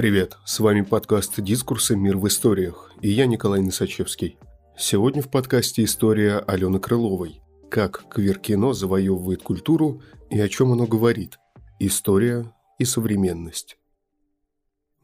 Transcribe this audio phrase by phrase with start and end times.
[0.00, 1.94] Привет, с вами подкаст «Дискурсы.
[1.94, 4.38] Мир в историях» и я Николай Носачевский.
[4.74, 7.42] Сегодня в подкасте история Алены Крыловой.
[7.70, 10.00] Как квир-кино завоевывает культуру
[10.30, 11.38] и о чем оно говорит.
[11.78, 13.76] История и современность.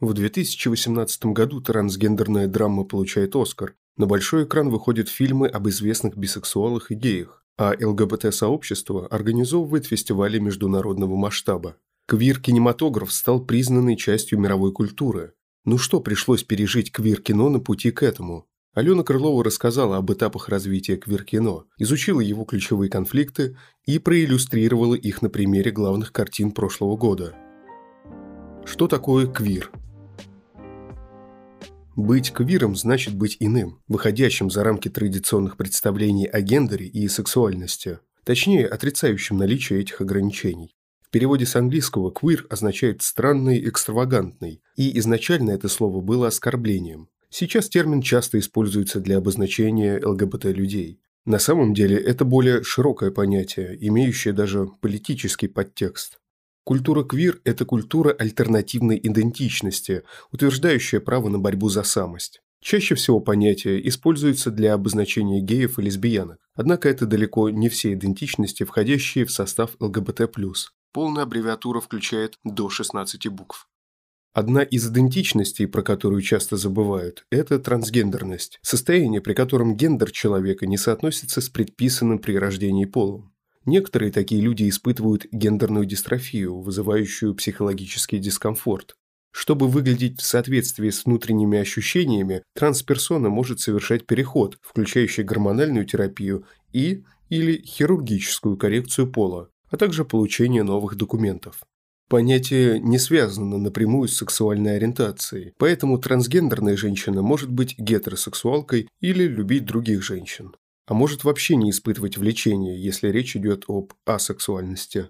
[0.01, 3.75] В 2018 году трансгендерная драма получает «Оскар».
[3.99, 11.17] На большой экран выходят фильмы об известных бисексуалах и геях, а ЛГБТ-сообщество организовывает фестивали международного
[11.17, 11.77] масштаба.
[12.07, 15.33] Квир-кинематограф стал признанной частью мировой культуры.
[15.65, 18.47] Ну что пришлось пережить квир-кино на пути к этому?
[18.75, 23.57] Алена Крылова рассказала об этапах развития квир-кино, изучила его ключевые конфликты
[23.87, 27.35] и проиллюстрировала их на примере главных картин прошлого года.
[28.65, 29.73] Что такое квир?
[31.97, 38.69] Быть квиром значит быть иным, выходящим за рамки традиционных представлений о гендере и сексуальности, точнее,
[38.69, 40.76] отрицающим наличие этих ограничений.
[41.17, 47.09] Переводе с английского «queer» означает «странный», «экстравагантный», и изначально это слово было оскорблением.
[47.31, 51.01] Сейчас термин часто используется для обозначения ЛГБТ-людей.
[51.25, 56.19] На самом деле это более широкое понятие, имеющее даже политический подтекст.
[56.65, 62.43] Культура квир– это культура альтернативной идентичности, утверждающая право на борьбу за самость.
[62.61, 68.65] Чаще всего понятие используется для обозначения геев и лесбиянок, однако это далеко не все идентичности,
[68.65, 70.29] входящие в состав ЛГБТ+.
[70.97, 73.69] Полная аббревиатура включает до 16 букв.
[74.33, 80.79] Одна из идентичностей, про которую часто забывают, это трансгендерность, состояние, при котором гендер человека не
[80.79, 83.35] соотносится с предписанным при рождении полом.
[83.67, 88.97] Некоторые такие люди испытывают гендерную дистрофию, вызывающую психологический дискомфорт.
[89.33, 97.05] Чтобы выглядеть в соответствии с внутренними ощущениями, трансперсона может совершать переход, включающий гормональную терапию и
[97.29, 101.63] или хирургическую коррекцию пола, а также получение новых документов.
[102.09, 109.65] Понятие не связано напрямую с сексуальной ориентацией, поэтому трансгендерная женщина может быть гетеросексуалкой или любить
[109.65, 110.53] других женщин
[110.87, 115.09] а может вообще не испытывать влечения, если речь идет об асексуальности.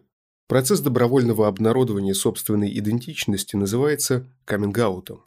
[0.49, 5.25] Процесс добровольного обнародования собственной идентичности называется каминг-аутом.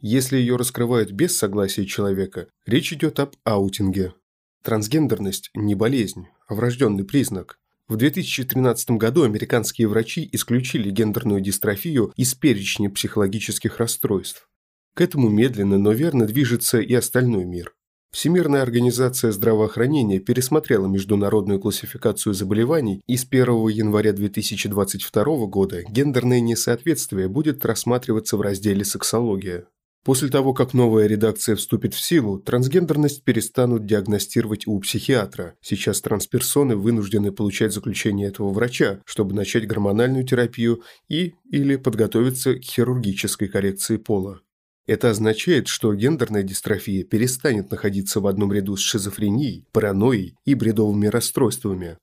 [0.00, 4.14] Если ее раскрывают без согласия человека, речь идет об аутинге.
[4.62, 7.58] Трансгендерность– не болезнь, а врожденный признак.
[7.88, 14.46] В 2013 году американские врачи исключили гендерную дистрофию из перечня психологических расстройств.
[14.94, 17.72] К этому медленно, но верно движется и остальной мир.
[18.10, 27.28] Всемирная организация здравоохранения пересмотрела международную классификацию заболеваний и с 1 января 2022 года гендерное несоответствие
[27.28, 29.66] будет рассматриваться в разделе «Сексология».
[30.08, 35.54] После того, как новая редакция вступит в силу, трансгендерность перестанут диагностировать у психиатра.
[35.60, 42.62] Сейчас трансперсоны вынуждены получать заключение этого врача, чтобы начать гормональную терапию и или подготовиться к
[42.62, 44.40] хирургической коррекции пола.
[44.86, 51.08] Это означает, что гендерная дистрофия перестанет находиться в одном ряду с шизофренией, паранойей и бредовыми
[51.08, 51.98] расстройствами.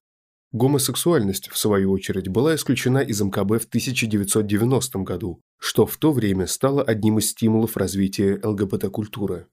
[0.52, 6.48] Гомосексуальность, в свою очередь, была исключена из МКБ в 1990 году, что в то время
[6.48, 9.48] стало одним из стимулов развития ЛГБТ-культуры.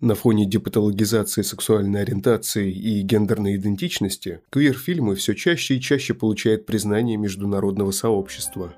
[0.00, 7.16] На фоне депатологизации сексуальной ориентации и гендерной идентичности, квир-фильмы все чаще и чаще получают признание
[7.16, 8.74] международного сообщества.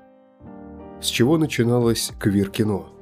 [1.01, 2.94] С чего начиналось квир-кино?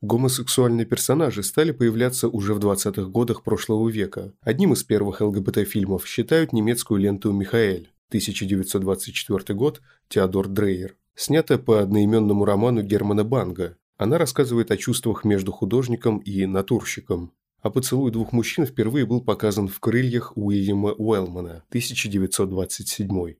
[0.00, 4.32] Гомосексуальные персонажи стали появляться уже в 20-х годах прошлого века.
[4.42, 12.44] Одним из первых ЛГБТ-фильмов считают немецкую ленту «Михаэль» 1924 год Теодор Дрейер, снятая по одноименному
[12.44, 13.76] роману Германа Банга.
[13.96, 17.32] Она рассказывает о чувствах между художником и натурщиком.
[17.60, 23.34] А поцелуй двух мужчин впервые был показан в «Крыльях» Уильяма Уэллмана 1927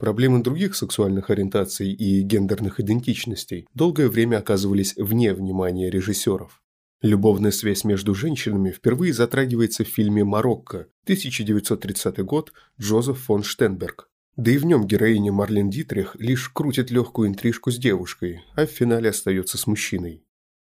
[0.00, 6.62] Проблемы других сексуальных ориентаций и гендерных идентичностей долгое время оказывались вне внимания режиссеров.
[7.02, 14.08] Любовная связь между женщинами впервые затрагивается в фильме «Марокко» 1930 год Джозеф фон Штенберг.
[14.36, 18.70] Да и в нем героиня Марлен Дитрих лишь крутит легкую интрижку с девушкой, а в
[18.70, 20.24] финале остается с мужчиной.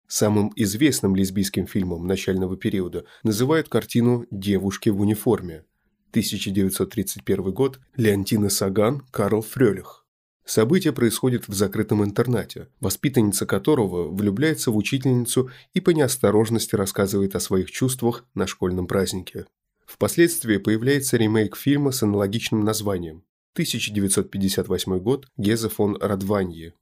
[0.07, 5.65] Самым известным лесбийским фильмом начального периода называют картину «Девушки в униформе»,
[6.13, 10.05] 1931 год, Леонтина Саган, Карл Фрёлих.
[10.45, 17.39] Событие происходит в закрытом интернате, воспитанница которого влюбляется в учительницу и по неосторожности рассказывает о
[17.39, 19.47] своих чувствах на школьном празднике.
[19.87, 23.23] Впоследствии появляется ремейк фильма с аналогичным названием.
[23.53, 26.75] 1958 год, Гезе фон Радванье.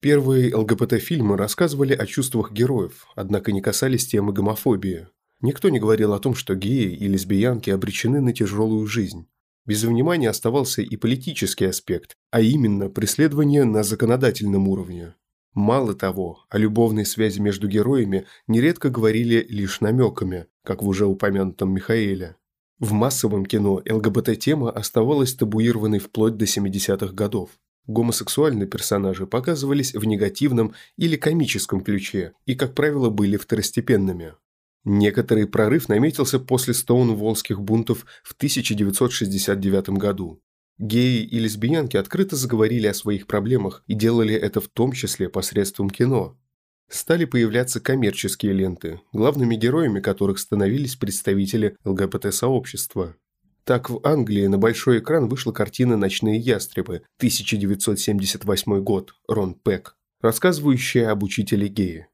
[0.00, 5.08] Первые ЛГБТ-фильмы рассказывали о чувствах героев, однако не касались темы гомофобии.
[5.40, 9.28] Никто не говорил о том, что геи и лесбиянки обречены на тяжелую жизнь.
[9.66, 15.14] Без внимания оставался и политический аспект, а именно преследование на законодательном уровне.
[15.54, 21.72] Мало того, о любовной связи между героями нередко говорили лишь намеками, как в уже упомянутом
[21.72, 22.36] Михаэле.
[22.78, 27.50] В массовом кино ЛГБТ-тема оставалась табуированной вплоть до 70-х годов.
[27.86, 34.34] Гомосексуальные персонажи показывались в негативном или комическом ключе и, как правило, были второстепенными.
[34.84, 40.40] Некоторый прорыв наметился после стоунволлских бунтов в 1969 году.
[40.78, 45.90] Геи и лесбиянки открыто заговорили о своих проблемах и делали это в том числе посредством
[45.90, 46.38] кино.
[46.88, 53.16] Стали появляться коммерческие ленты, главными героями которых становились представители ЛГБТ-сообщества.
[53.64, 61.10] Так в Англии на большой экран вышла картина «Ночные ястребы» 1978 год, Рон Пек, рассказывающая
[61.10, 62.06] об учителе геи.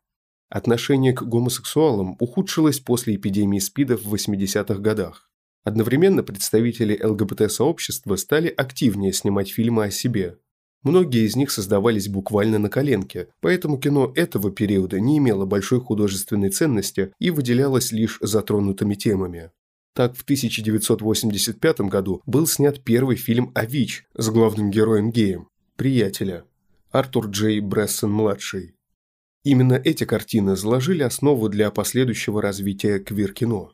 [0.54, 5.28] Отношение к гомосексуалам ухудшилось после эпидемии СПИДа в 80-х годах.
[5.64, 10.38] Одновременно представители ЛГБТ-сообщества стали активнее снимать фильмы о себе.
[10.84, 16.50] Многие из них создавались буквально на коленке, поэтому кино этого периода не имело большой художественной
[16.50, 19.50] ценности и выделялось лишь затронутыми темами.
[19.92, 26.44] Так, в 1985 году был снят первый фильм о ВИЧ с главным героем геем– «Приятеля»
[26.92, 28.76] Артур Джей Брессон-младший.
[29.44, 33.72] Именно эти картины заложили основу для последующего развития квир-кино.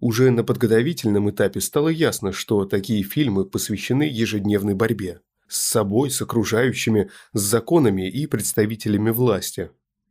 [0.00, 6.22] Уже на подготовительном этапе стало ясно, что такие фильмы посвящены ежедневной борьбе с собой, с
[6.22, 9.70] окружающими, с законами и представителями власти.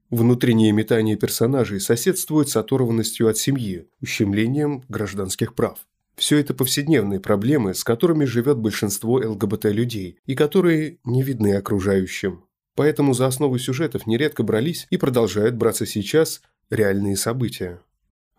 [0.09, 5.79] Внутреннее метание персонажей соседствует с оторванностью от семьи, ущемлением гражданских прав.
[6.17, 12.43] Все это повседневные проблемы, с которыми живет большинство ЛГБТ-людей и которые не видны окружающим.
[12.79, 17.81] Поэтому за основу сюжетов нередко брались и продолжают браться сейчас реальные события.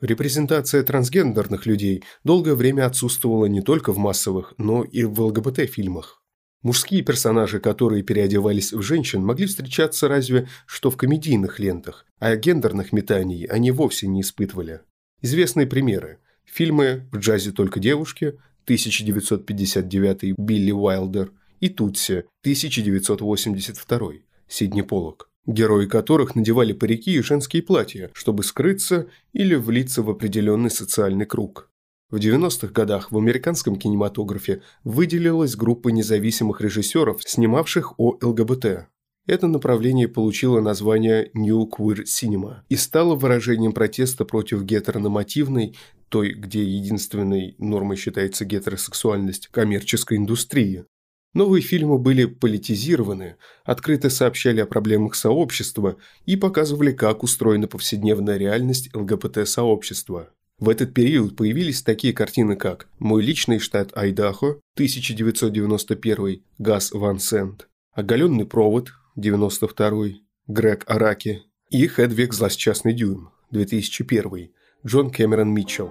[0.00, 6.22] Репрезентация трансгендерных людей долгое время отсутствовала не только в массовых, но и в ЛГБТ-фильмах.
[6.62, 12.94] Мужские персонажи, которые переодевались в женщин, могли встречаться разве что в комедийных лентах, а гендерных
[12.94, 14.80] метаний они вовсе не испытывали.
[15.20, 16.18] Известные примеры.
[16.46, 26.34] Фильмы «В джазе только девушки» 1959 Билли Уайлдер и «Тутси» 1982 Сидни Поллок герои которых
[26.34, 31.68] надевали парики и женские платья, чтобы скрыться или влиться в определенный социальный круг.
[32.10, 38.88] В 90-х годах в американском кинематографе выделилась группа независимых режиссеров, снимавших о ЛГБТ.
[39.26, 45.76] Это направление получило название New Queer Cinema и стало выражением протеста против гетеронормативной,
[46.08, 50.84] той, где единственной нормой считается гетеросексуальность, коммерческой индустрии.
[51.32, 55.96] Новые фильмы были политизированы, открыто сообщали о проблемах сообщества
[56.26, 60.30] и показывали, как устроена повседневная реальность ЛГБТ-сообщества.
[60.58, 67.68] В этот период появились такие картины, как «Мой личный штат Айдахо» 1991, Газ Ван Сент,
[67.92, 74.50] «Оголенный провод» 92, Грег Араки и «Хедвиг злосчастный дюйм» 2001,
[74.84, 75.90] Джон Кэмерон Митчелл.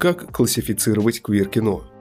[0.00, 1.91] Как классифицировать квир-кино?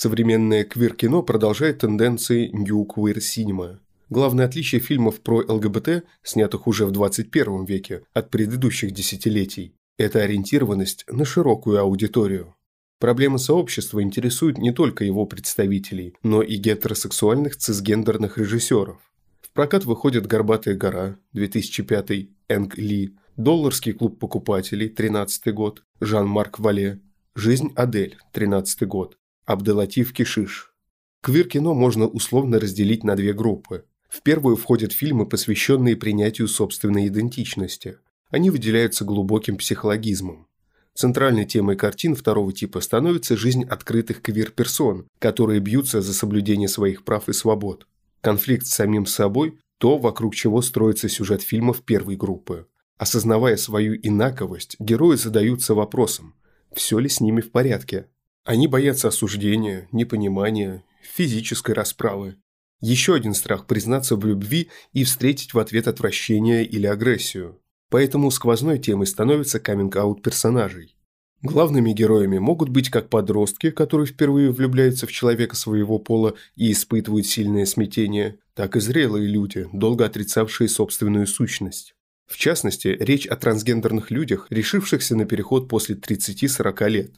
[0.00, 3.80] Современное квир-кино продолжает тенденции New Queer Cinema.
[4.08, 11.04] Главное отличие фильмов про ЛГБТ, снятых уже в 21 веке, от предыдущих десятилетий– это ориентированность
[11.10, 12.54] на широкую аудиторию.
[13.00, 19.00] Проблемы сообщества интересуют не только его представителей, но и гетеросексуальных цисгендерных режиссеров.
[19.40, 27.00] В прокат выходят «Горбатая гора» 2005, Энг Ли, «Долларский клуб покупателей» 13 год, Жан-Марк Вале,
[27.34, 29.18] «Жизнь Адель» 13 год,
[29.48, 30.74] Абделатив Кишиш.
[31.22, 33.86] Квир-кино можно условно разделить на две группы.
[34.06, 37.96] В первую входят фильмы, посвященные принятию собственной идентичности.
[38.28, 40.48] Они выделяются глубоким психологизмом.
[40.92, 47.30] Центральной темой картин второго типа становится жизнь открытых квир-персон, которые бьются за соблюдение своих прав
[47.30, 47.86] и свобод.
[48.20, 52.66] Конфликт с самим собой– то, вокруг чего строится сюжет фильмов первой группы.
[52.98, 56.34] Осознавая свою инаковость, герои задаются вопросом–
[56.74, 58.08] все ли с ними в порядке?
[58.48, 62.36] Они боятся осуждения, непонимания, физической расправы.
[62.80, 67.60] Еще один страх– признаться в любви и встретить в ответ отвращение или агрессию.
[67.90, 70.96] Поэтому сквозной темой становится каминг-аут персонажей.
[71.42, 77.26] Главными героями могут быть как подростки, которые впервые влюбляются в человека своего пола и испытывают
[77.26, 81.94] сильное смятение, так и зрелые люди, долго отрицавшие собственную сущность.
[82.26, 87.10] В частности, речь о трансгендерных людях, решившихся на переход после 30-40 лет.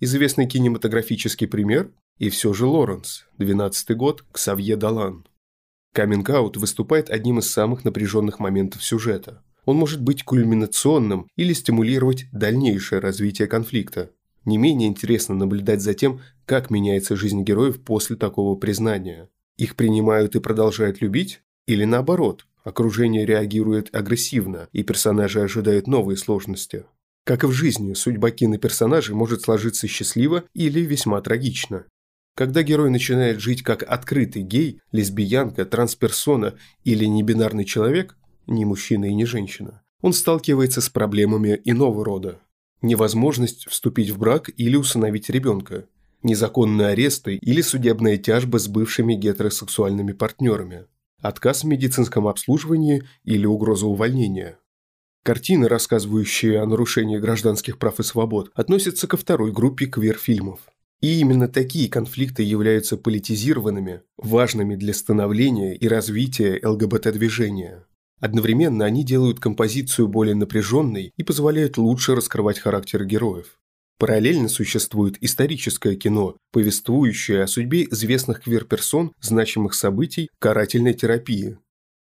[0.00, 5.26] Известный кинематографический пример и все же Лоренс, 12 год, Ксавье Далан.
[5.92, 9.44] Каминг-аут выступает одним из самых напряженных моментов сюжета.
[9.64, 14.10] Он может быть кульминационным или стимулировать дальнейшее развитие конфликта.
[14.44, 19.30] Не менее интересно наблюдать за тем, как меняется жизнь героев после такого признания.
[19.56, 21.42] Их принимают и продолжают любить?
[21.66, 26.84] Или наоборот, окружение реагирует агрессивно, и персонажи ожидают новые сложности?
[27.24, 31.86] Как и в жизни, судьба киноперсонажей может сложиться счастливо или весьма трагично.
[32.36, 38.16] Когда герой начинает жить как открытый гей, лесбиянка, трансперсона или небинарный человек,
[38.46, 42.40] не мужчина и не женщина, он сталкивается с проблемами иного рода.
[42.82, 45.86] Невозможность вступить в брак или усыновить ребенка,
[46.22, 50.86] незаконные аресты или судебная тяжба с бывшими гетеросексуальными партнерами,
[51.22, 54.58] отказ в медицинском обслуживании или угроза увольнения.
[55.24, 60.60] Картины, рассказывающие о нарушении гражданских прав и свобод, относятся ко второй группе квир-фильмов.
[61.00, 67.86] И именно такие конфликты являются политизированными, важными для становления и развития ЛГБТ-движения.
[68.20, 73.58] Одновременно они делают композицию более напряженной и позволяют лучше раскрывать характер героев.
[73.98, 81.56] Параллельно существует историческое кино, повествующее о судьбе известных квир-персон, значимых событий карательной терапии.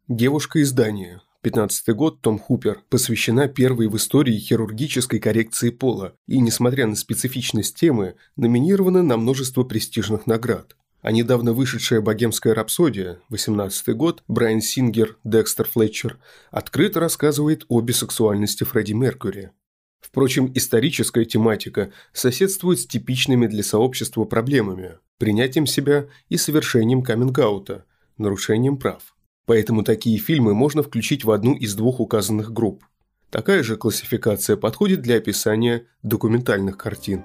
[0.10, 6.40] «Девушка из Дании», 15 год, Том Хупер, посвящена первой в истории хирургической коррекции пола и,
[6.40, 10.78] несмотря на специфичность темы, номинирована на множество престижных наград.
[11.02, 16.18] А недавно вышедшая «Богемская рапсодия» 18 год Брайан Сингер, Декстер Флетчер
[16.50, 19.52] открыто рассказывает о бисексуальности Фредди Меркьюри.
[20.00, 27.84] Впрочем, историческая тематика соседствует с типичными для сообщества проблемами– принятием себя и совершением каминг-аута,
[28.18, 29.14] нарушением прав.
[29.46, 32.84] Поэтому такие фильмы можно включить в одну из двух указанных групп.
[33.30, 37.24] Такая же классификация подходит для описания документальных картин.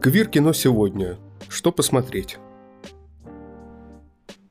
[0.00, 2.38] Квир-кино сегодня– что посмотреть?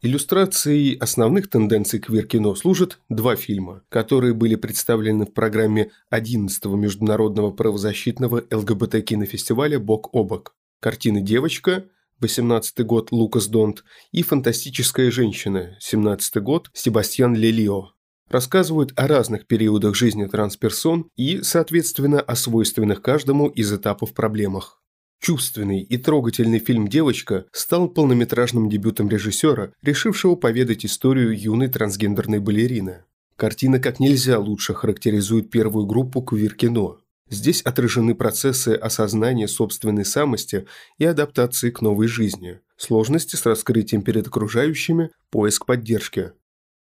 [0.03, 8.43] Иллюстрацией основных тенденций квир-кино служат два фильма, которые были представлены в программе 11-го международного правозащитного
[8.50, 10.55] ЛГБТ-кинофестиваля «Бок о бок».
[10.79, 11.85] Картины «Девочка»
[12.22, 17.94] 18 год Лукас Донт и «Фантастическая женщина» 17 год Себастьян Лелио
[18.30, 24.82] рассказывают о разных периодах жизни трансперсон и, соответственно, о свойственных каждому из этапов проблемах.
[25.20, 33.04] Чувственный и трогательный фильм «Девочка» стал полнометражным дебютом режиссера, решившего поведать историю юной трансгендерной балерины.
[33.36, 37.00] Картина как нельзя лучше характеризует первую группу квир-кино.
[37.31, 44.27] Здесь отражены процессы осознания собственной самости и адаптации к новой жизни, сложности с раскрытием перед
[44.27, 46.33] окружающими, поиск поддержки.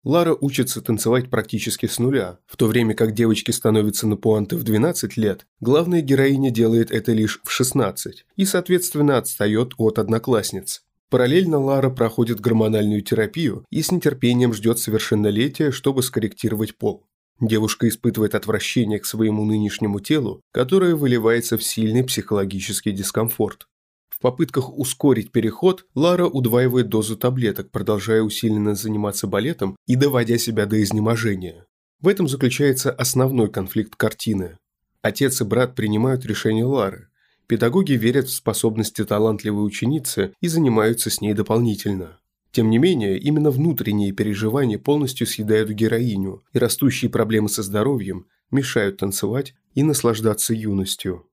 [0.03, 4.63] Лара учится танцевать практически с нуля, в то время как девочки становятся на пуанты в
[4.63, 10.81] 12 лет, главная героиня делает это лишь в 16 и, соответственно, отстает от одноклассниц.
[11.09, 17.05] Параллельно Лара проходит гормональную терапию и с нетерпением ждет совершеннолетия, чтобы скорректировать пол.
[17.41, 23.67] Девушка испытывает отвращение к своему нынешнему телу, которое выливается в сильный психологический дискомфорт.
[24.09, 30.65] В попытках ускорить переход Лара удваивает дозу таблеток, продолжая усиленно заниматься балетом и доводя себя
[30.65, 31.65] до изнеможения.
[32.01, 34.57] В этом заключается основной конфликт картины.
[35.01, 37.07] Отец и брат принимают решение Лары.
[37.47, 42.18] Педагоги верят в способности талантливой ученицы и занимаются с ней дополнительно.
[42.51, 48.97] Тем не менее, именно внутренние переживания полностью съедают героиню, и растущие проблемы со здоровьем мешают
[48.97, 51.25] танцевать и наслаждаться юностью.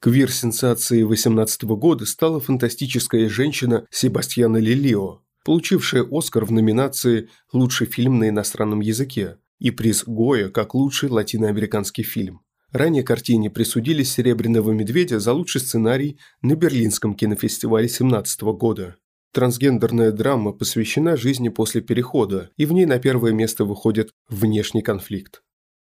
[0.00, 8.28] Квир-сенсацией 18 года стала фантастическая женщина Себастьяна Лилио, получившая Оскар в номинации «Лучший фильм на
[8.28, 12.42] иностранном языке» и приз Гоя как лучший латиноамериканский фильм.
[12.70, 18.96] Ранее картине присудили «Серебряного медведя» за лучший сценарий на Берлинском кинофестивале 17 года.
[19.32, 25.42] Трансгендерная драма посвящена жизни после перехода, и в ней на первое место выходит внешний конфликт.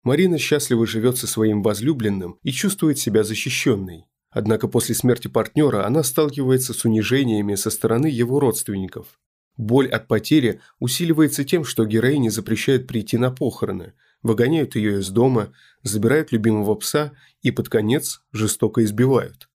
[0.02, 4.06] Марина счастливо живет со своим возлюбленным и чувствует себя защищенной.
[4.30, 9.20] Однако после смерти партнера она сталкивается с унижениями со стороны его родственников.
[9.56, 15.52] Боль от потери усиливается тем, что героине запрещают прийти на похороны, выгоняют ее из дома,
[15.82, 17.12] забирают любимого пса
[17.42, 19.48] и под конец жестоко избивают.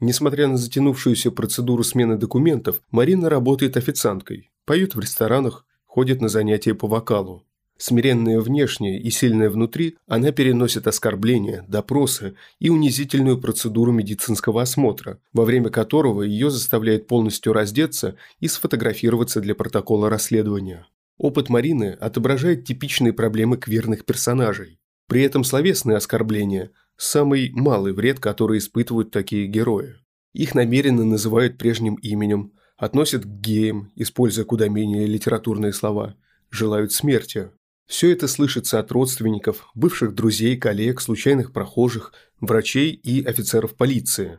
[0.00, 6.74] Несмотря на затянувшуюся процедуру смены документов, Марина работает официанткой, поет в ресторанах, ходит на занятия
[6.74, 7.44] по вокалу.
[7.76, 15.44] Смиренная внешне и сильная внутри, она переносит оскорбления, допросы и унизительную процедуру медицинского осмотра, во
[15.44, 20.86] время которого ее заставляют полностью раздеться и сфотографироваться для протокола расследования.
[21.18, 24.78] Опыт Марины отображает типичные проблемы квирных персонажей.
[25.08, 29.96] При этом словесные оскорбления– самый малый вред, который испытывают такие герои.
[30.32, 36.16] Их намеренно называют прежним именем, относят к геям, используя куда менее литературные слова,
[36.50, 37.50] желают смерти.
[37.86, 44.38] Все это слышится от родственников, бывших друзей, коллег, случайных прохожих, врачей и офицеров полиции.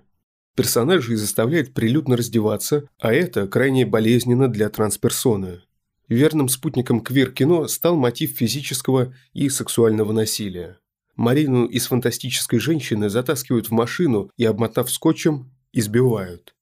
[0.56, 5.62] Персонажей заставляет прилюдно раздеваться, а это крайне болезненно для трансперсоны.
[6.08, 10.80] Верным спутником квир-кино стал мотив физического и сексуального насилия.
[11.16, 16.56] Марину из фантастической женщины затаскивают в машину и, обмотав скотчем, избивают.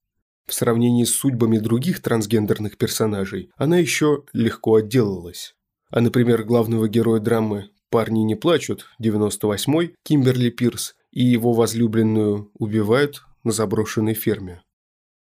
[0.46, 5.56] В сравнении с судьбами других трансгендерных персонажей она еще легко отделалась.
[5.90, 13.24] А, например, главного героя драмы «Парни не плачут» 98-й Кимберли Пирс и его возлюбленную убивают
[13.44, 14.64] на заброшенной ферме.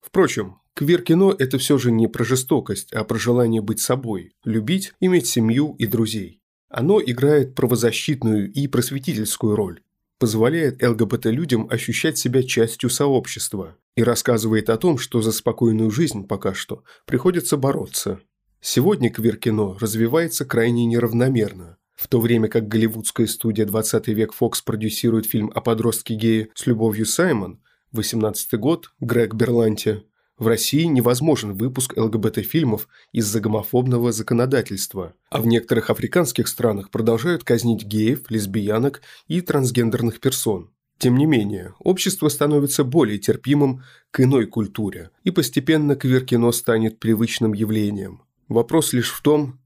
[0.00, 5.26] Впрочем, квир-кино– это все же не про жестокость, а про желание быть собой, любить, иметь
[5.26, 6.40] семью и друзей.
[6.68, 9.80] Оно играет правозащитную и просветительскую роль,
[10.18, 16.54] позволяет ЛГБТ-людям ощущать себя частью сообщества и рассказывает о том, что за спокойную жизнь пока
[16.54, 18.20] что приходится бороться.
[18.60, 21.78] Сегодня квир-кино развивается крайне неравномерно.
[21.94, 27.06] В то время как голливудская студия «20 век Фокс» продюсирует фильм о подростке-гее с любовью
[27.06, 27.60] Саймон,
[27.92, 30.04] 18 год, Грег Берланти,
[30.38, 37.84] в России невозможен выпуск ЛГБТ-фильмов из-за гомофобного законодательства, а в некоторых африканских странах продолжают казнить
[37.84, 40.70] геев, лесбиянок и трансгендерных персон.
[40.98, 47.52] Тем не менее, общество становится более терпимым к иной культуре, и постепенно квир-кино станет привычным
[47.52, 48.22] явлением.
[48.48, 49.60] Вопрос лишь в том,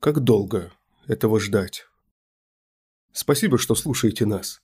[0.00, 0.72] как долго
[1.06, 1.86] этого ждать.
[3.12, 4.63] Спасибо, что слушаете нас.